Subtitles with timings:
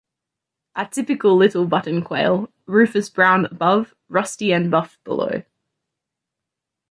[0.75, 5.43] A typical little buttonquail, rufous-brown above, rusty and buff below.